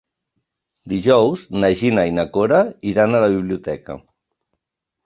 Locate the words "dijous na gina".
0.93-2.07